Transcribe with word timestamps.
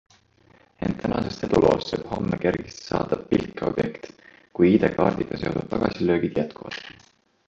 Ent 0.85 0.95
tänasest 1.01 1.43
eduloost 1.47 1.91
võib 1.95 2.07
homme 2.13 2.39
kergesti 2.45 2.81
saada 2.87 3.19
pilkeobjekt, 3.33 4.09
kui 4.59 4.71
ID-kaardiga 4.79 5.39
seotud 5.43 5.69
tagasilöögid 5.75 6.41
jätkuvad. 6.43 6.81